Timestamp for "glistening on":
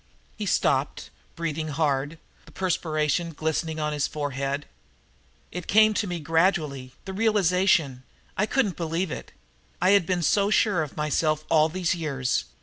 3.33-3.93